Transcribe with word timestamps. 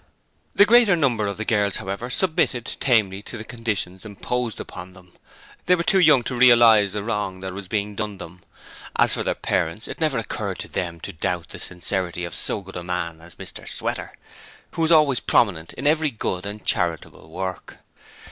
The 0.55 0.65
greater 0.65 0.95
number 0.95 1.27
of 1.27 1.37
the 1.37 1.45
girls, 1.45 1.75
however, 1.75 2.09
submitted 2.09 2.65
tamely 2.79 3.21
to 3.21 3.37
the 3.37 3.43
conditions 3.43 4.03
imposed 4.03 4.59
upon 4.59 4.93
them. 4.93 5.11
They 5.67 5.75
were 5.75 5.83
too 5.83 5.99
young 5.99 6.23
to 6.23 6.33
realize 6.33 6.91
the 6.91 7.03
wrong 7.03 7.41
that 7.41 7.53
was 7.53 7.67
being 7.67 7.93
done 7.93 8.17
them. 8.17 8.41
As 8.95 9.13
for 9.13 9.21
their 9.21 9.35
parents, 9.35 9.87
it 9.87 10.01
never 10.01 10.17
occurred 10.17 10.57
to 10.57 10.67
them 10.67 11.01
to 11.01 11.13
doubt 11.13 11.49
the 11.49 11.59
sincerity 11.59 12.25
of 12.25 12.33
so 12.33 12.61
good 12.61 12.77
a 12.77 12.83
man 12.83 13.21
as 13.21 13.35
Mr 13.35 13.67
Sweater, 13.67 14.17
who 14.71 14.81
was 14.81 14.91
always 14.91 15.19
prominent 15.19 15.71
in 15.73 15.85
every 15.85 16.09
good 16.09 16.47
and 16.47 16.65
charitable 16.65 17.29
work. 17.29 17.77